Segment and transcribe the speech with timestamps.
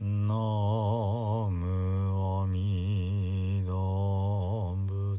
[0.00, 5.16] のむおみ動物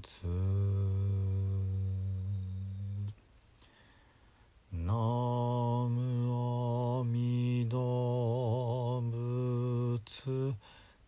[4.74, 10.54] のむおみ動物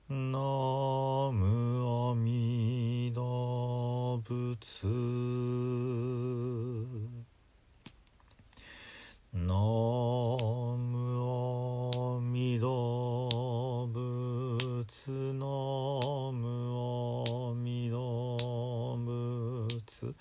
[0.09, 5.02] のむおみ動物
[20.07, 20.15] ます。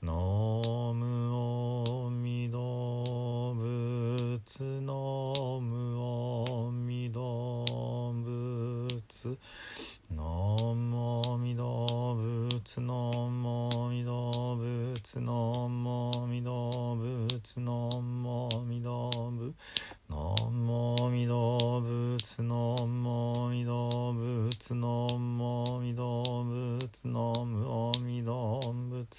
[0.00, 7.64] ノムオミドブツノムオミド
[10.88, 10.96] む
[11.32, 18.07] おみどオミドブツノムオミドブツノムオミドぶつのむ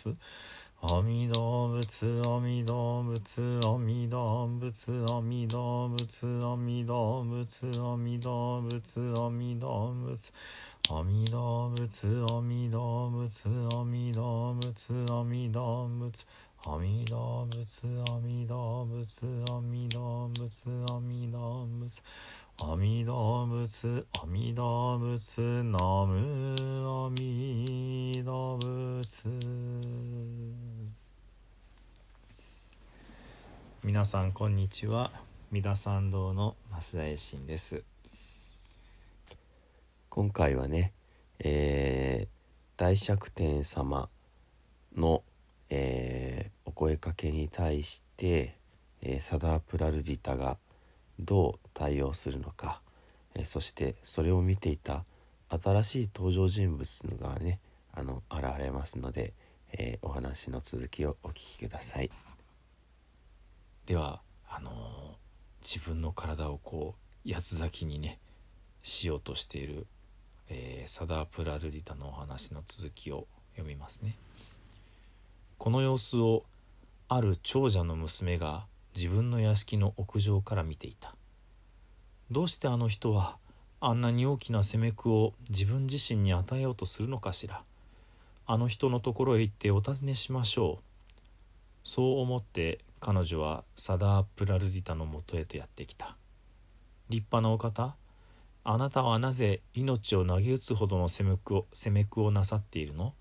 [0.09, 0.17] 仏
[0.81, 10.31] 阿弥陀仏阿弥陀仏阿弥陀仏阿弥陀仏阿弥陀仏阿弥陀仏阿弥陀仏
[10.89, 16.25] 阿弥陀仏阿弥陀仏阿弥陀仏阿弥陀仏
[16.65, 22.03] 阿弥陀仏阿弥陀仏阿弥陀仏阿弥陀仏
[22.57, 29.29] 阿弥陀仏阿弥陀仏ナム阿弥陀仏。
[33.83, 35.11] 皆さんこんにちは。
[35.51, 37.83] 三田参道の増田衛進です。
[40.09, 40.91] 今回はね、
[41.39, 42.39] えー
[42.79, 44.07] 大釈天様
[44.95, 45.21] の、
[45.69, 48.55] えーお声かけに対して、
[49.01, 50.57] えーサダープラルジタが
[51.19, 52.81] どう対応するのか、
[53.35, 55.03] えーそしてそれを見ていた
[55.49, 57.59] 新しい登場人物がね
[57.93, 59.33] あの現れますので、
[59.73, 62.11] えお話の続きをお聞きください。
[63.85, 64.71] ではあの
[65.61, 68.19] 自分の体をこう八つ咲きにね
[68.83, 69.87] しようとしている、
[70.49, 74.15] えサダープラルディタのお話の続きを読みますね
[75.59, 76.45] この様子を
[77.09, 78.65] ある長者の娘が
[78.95, 81.13] 自分の屋敷の屋上から見ていた。
[82.31, 83.35] どうしてあの人は
[83.81, 87.61] あんなに大きな責め苦を自分自身に与えようとするのかしら。
[88.47, 91.19] あの人のところへ行ってお尋ねしましょう。
[91.83, 96.15] そう思って彼女はサダー・プラルディタのもとへとやってきた。
[97.09, 97.95] 立派なお方
[98.63, 103.13] あなたはなぜ命を投げ打つほどの責め苦を責め苦をなさっているの？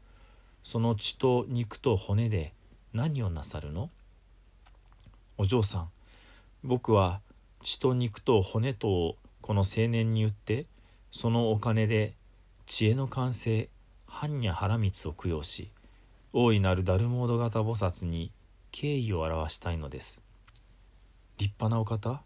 [0.70, 2.52] その血と肉と骨で
[2.92, 3.88] 何をなさるの？
[5.38, 5.88] お嬢さん
[6.62, 7.22] 僕は
[7.62, 10.66] 血と肉と骨とをこの青年に言って
[11.10, 12.12] そのお金で
[12.66, 13.70] 知恵の完成
[14.06, 15.70] 般若波羅蜜を供養し
[16.34, 18.30] 大いなるダルモード型菩薩に
[18.70, 20.20] 敬意を表したいのです。
[21.38, 22.20] 立派なお方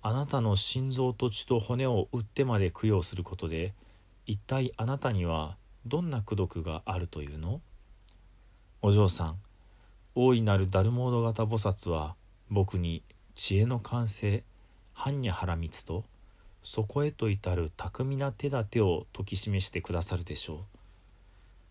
[0.00, 3.74] あなたの心臓と血と骨を売ってまで供養することで
[4.24, 7.60] 一体あなたにはどんな功徳があるというの？
[8.82, 9.36] お嬢さん
[10.16, 12.16] 大いなるダルモード型菩薩は
[12.50, 13.04] 僕に
[13.36, 14.42] 知恵の完成
[14.96, 16.04] 般若波羅蜜と
[16.64, 20.58] そこへと至る巧みな手立てを解き示してくださるでしょう。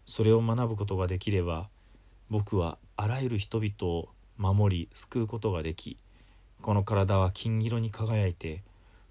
[0.05, 1.67] それを学ぶことができれば
[2.29, 5.97] 僕はあらゆる人々を守り救うことができ
[6.61, 8.63] この体は金色に輝いて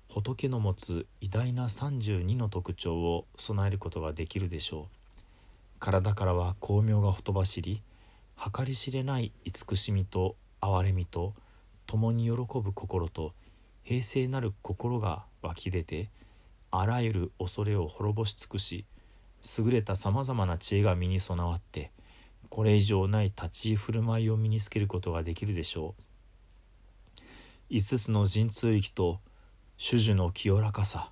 [0.08, 4.94] 仏の持つ偉大な32の特徴を備えることができるでしょう。
[5.80, 7.82] 体からは光明がほとばしり
[8.36, 11.34] 計り知れない慈しみと憐れみと
[11.86, 13.32] 共に喜ぶ心と
[13.82, 16.08] 平静なる心が湧き出て
[16.70, 18.86] あらゆる恐れを滅ぼし尽くし
[19.58, 21.90] 優れたさまざまな知恵が身に備わって
[22.48, 25.94] これ以上ない立ち居振る舞いを身につけることができるでしょ
[27.70, 27.74] う。
[27.74, 29.20] 5つの神通力と
[29.78, 31.10] 種々の清らかさ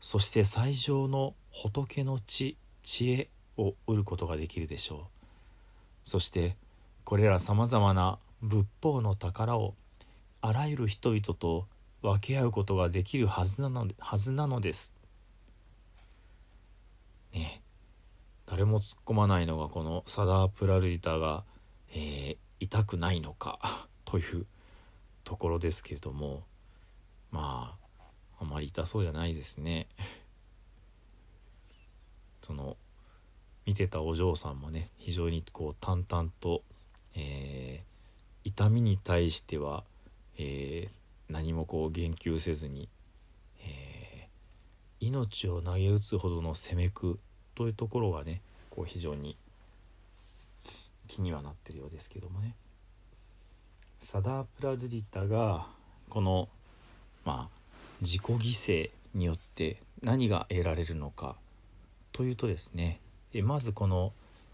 [0.00, 5.26] そして最上の仏の知知恵を得ることができるでしょう
[6.02, 6.56] そして
[7.04, 9.74] これらさまざまな仏法の宝を
[10.40, 11.66] あらゆる人々と
[12.02, 14.94] 分け合うことができるはずなのはずなのです。
[17.32, 17.62] ね
[18.44, 21.44] 誰も突っ込まないのがこのサダー・プラルディタが、
[21.94, 24.46] えー痛くないのかという
[25.22, 26.44] ところですけれども
[27.30, 27.83] まあ
[28.40, 29.86] あまり痛そうじゃないですね。
[32.46, 32.76] その
[33.66, 36.62] 見てたお嬢さんもね非常にこう淡々と、
[37.14, 37.94] えー
[38.46, 39.84] 痛みに対しては、
[40.36, 42.88] えー何もこう言及せずに、
[43.60, 44.28] え
[45.00, 47.18] 命を投げ打つほどの攻めく
[47.54, 49.36] というところがねこう非常に
[51.08, 52.54] 気にはなってるようですけどもね
[53.98, 55.66] サダープラドゥディタが
[56.08, 56.48] この
[57.24, 57.63] まあ
[58.00, 61.36] 自己犠牲によって何が得られるのか
[62.12, 63.00] というとですね
[63.32, 64.12] えまずこの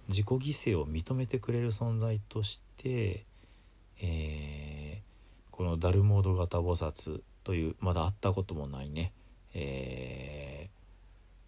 [0.08, 0.38] 自己犠
[0.72, 3.24] 牲を認めてくれる存在として、
[4.00, 5.00] えー、
[5.50, 9.12] このダルモード型菩薩というまだ会ったこともないね、
[9.54, 10.68] え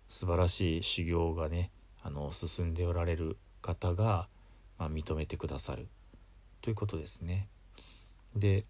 [0.09, 1.71] ー、素晴らしい修行がね
[2.03, 4.29] あの進んでおられる方が、
[4.79, 5.87] まあ、認めてくださる
[6.61, 7.49] ということですね。
[8.37, 8.65] で、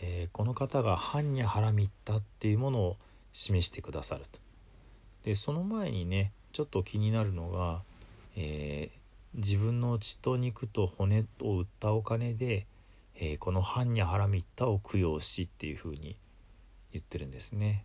[0.00, 2.96] えー、この方が「般若ハラミッタ」っていうものを
[3.32, 4.38] 示してくださると。
[5.24, 7.82] でその前にねちょっと気になるのが、
[8.36, 12.66] えー、自分の血と肉と骨を売ったお金で、
[13.16, 16.16] えー、この「般若ハラミッタ」を供養しっていうふうに
[16.92, 17.84] 言ってるんですね。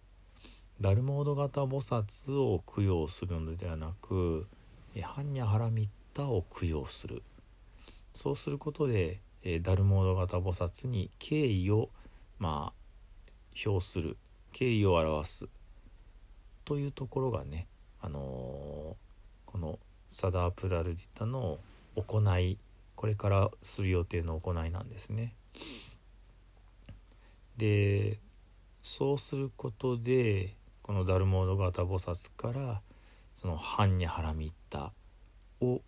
[0.81, 4.48] ダルモード型菩薩を供養するのではなく
[4.95, 7.24] 「般若ハラミッタ」を供養する
[8.13, 11.89] そうすることで、え、ダルモード型菩薩に敬意を
[12.39, 12.83] まあ
[13.65, 14.18] 表する
[14.51, 15.50] 敬意を表す
[16.65, 17.68] というところがね、
[18.01, 21.59] あのー、このサダープラルディタの
[21.95, 22.57] 行い
[22.95, 25.35] これからする予定の行いなんですね。
[27.57, 28.19] で
[28.81, 32.81] そうすることでこのダルモード型菩薩から
[33.33, 34.94] その「般若ハラミッタ」
[35.62, 35.81] を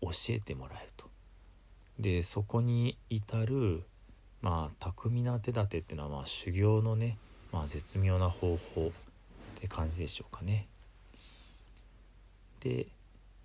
[0.00, 1.10] 教えてもらえると。
[1.98, 3.84] でそこに至る
[4.44, 7.16] まあ巧みな手立てっていうのはまあ修行のね、
[7.50, 8.90] まあ、絶妙な方法っ
[9.58, 10.66] て感じでしょうかね。
[12.60, 12.86] で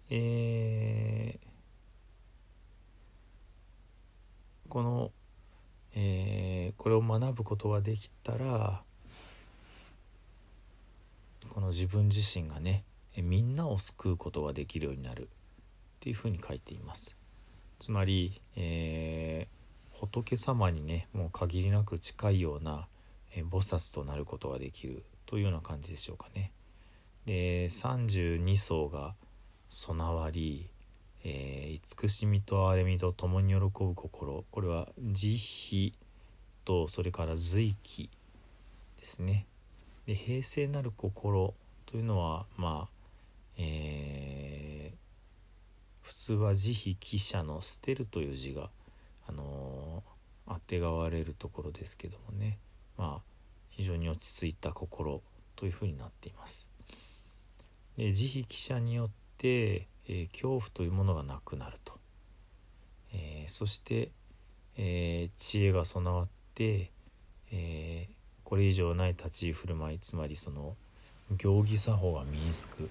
[0.09, 1.47] えー、
[4.67, 5.11] この、
[5.95, 8.81] えー、これを学ぶことができたら
[11.47, 12.83] この自分自身がね
[13.15, 15.27] みんなを救うことができるようになるっ
[16.01, 17.15] ていうふうに書いています。
[17.79, 19.28] つまり、えー、
[20.11, 22.87] 仏様にねもう限りなく近いような、
[23.35, 26.51] え、菩薩となることができるというような感じでしょうかね。
[27.25, 29.13] で32層が
[29.69, 30.67] 備わり、
[31.23, 35.93] えー、慈しみと憐れみと共に喜ぶ心これは慈悲
[36.65, 38.09] とそれから随気
[38.97, 39.45] ですね。
[40.07, 41.53] で平静なる心
[41.85, 42.89] というのはまあ、
[43.57, 44.97] えー、
[46.01, 48.71] 普通は慈悲記者の「捨てる」という字が、
[49.27, 49.68] あのー、
[50.49, 52.57] あてがわれるところですけどもね
[52.97, 53.21] まあ
[53.69, 55.21] 非常に落ち着いた心
[55.55, 56.67] というふうになっています。
[57.97, 61.93] で慈悲記者によって、えー、恐怖というものがなくなると、
[63.13, 64.09] えー、そして、
[64.77, 66.91] えー、知恵が備わって、
[67.51, 68.07] え
[68.49, 70.75] これ以上ない立ち居振る舞いつまりその
[71.37, 72.89] 行儀作法が身につく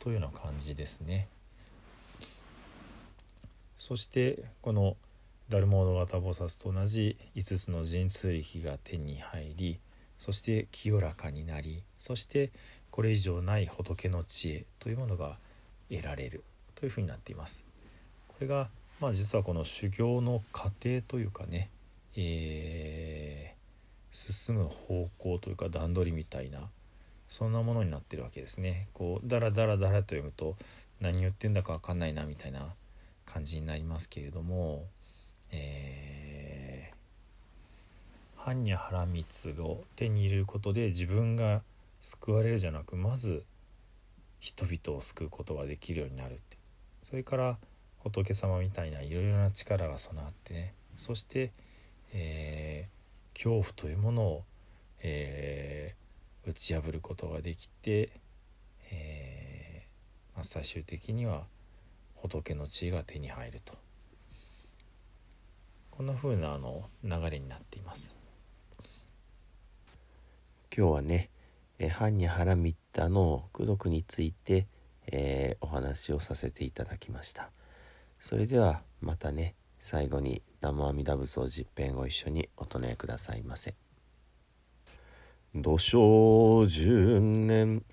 [0.00, 1.28] というような感じですね。
[3.78, 4.96] そしてこの
[5.48, 9.80] ダルモード型菩薩と同じ5つの神通力が手に入り
[10.16, 12.50] そして清らかになりそして
[12.90, 15.36] これ以上ない仏の知恵というものが
[15.90, 16.44] 得られる
[16.74, 17.66] というふうになっています。
[18.28, 18.68] これが
[19.00, 21.70] まあ実はこの修行の過程というかね、
[22.16, 26.68] えー、進む方向というか段取りみたいな
[27.28, 28.88] そんなものになってるわけですね。
[28.94, 30.56] こうダラダラダラと読むと
[31.00, 32.74] 何言ってんだか分かんないなみたいな
[33.26, 34.86] 感じになりますけれども、
[35.54, 41.62] えー、般若波羅蜜を手に入れることで自分が
[42.00, 43.44] 救われるじゃなくまず
[44.40, 46.58] 人々を救うことができるようになるって。
[47.02, 47.58] それから
[47.98, 50.74] 仏様みたいないろいろな力が備わってね。
[50.96, 51.52] そして、
[52.12, 54.44] えー、恐怖というものを、
[55.02, 58.10] えー、打ち破ることができて、
[58.90, 61.44] えーまあ、最終的には
[62.16, 63.83] 仏の知恵が手に入ると。
[65.96, 68.16] こんな風なあの流れになっています。
[70.76, 71.30] 今日はね
[71.78, 74.66] え般若ハラミッタの功徳について、
[75.06, 77.50] えー、お話をさせていただきました。
[78.18, 83.76] それではまたね最後に南無阿弥陀仏を実編ご一緒にお唱えくださいませ。
[85.54, 87.84] 土生十年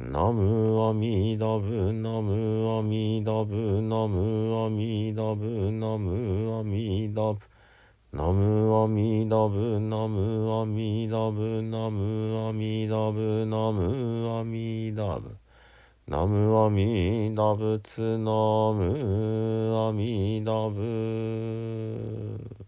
[0.00, 7.40] ナムアミダブナムアミダブナムアミダブナムアミダブ
[8.12, 15.36] ナムアミダブナムアミダブナムアミダブナムアミダブ
[16.06, 18.30] ナムアミダブツナ
[18.72, 22.67] ムアミダブ